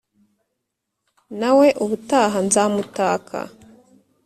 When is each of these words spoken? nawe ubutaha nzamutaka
nawe 1.39 1.67
ubutaha 1.83 2.37
nzamutaka 2.47 3.37